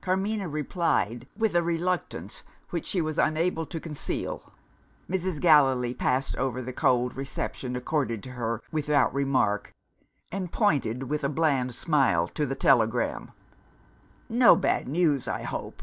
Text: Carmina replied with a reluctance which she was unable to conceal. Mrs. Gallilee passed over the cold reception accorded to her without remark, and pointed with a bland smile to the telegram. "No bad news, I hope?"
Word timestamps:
Carmina 0.00 0.48
replied 0.48 1.28
with 1.36 1.54
a 1.54 1.62
reluctance 1.62 2.42
which 2.70 2.84
she 2.84 3.00
was 3.00 3.18
unable 3.18 3.64
to 3.64 3.78
conceal. 3.78 4.52
Mrs. 5.08 5.40
Gallilee 5.40 5.94
passed 5.94 6.34
over 6.38 6.60
the 6.60 6.72
cold 6.72 7.14
reception 7.14 7.76
accorded 7.76 8.20
to 8.24 8.32
her 8.32 8.60
without 8.72 9.14
remark, 9.14 9.72
and 10.32 10.50
pointed 10.50 11.04
with 11.04 11.22
a 11.22 11.28
bland 11.28 11.72
smile 11.72 12.26
to 12.26 12.44
the 12.46 12.56
telegram. 12.56 13.30
"No 14.28 14.56
bad 14.56 14.88
news, 14.88 15.28
I 15.28 15.44
hope?" 15.44 15.80